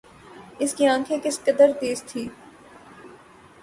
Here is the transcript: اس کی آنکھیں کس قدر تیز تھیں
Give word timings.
اس 0.59 0.73
کی 0.73 0.87
آنکھیں 0.87 1.17
کس 1.23 1.39
قدر 1.45 1.71
تیز 1.79 2.03
تھیں 2.07 2.27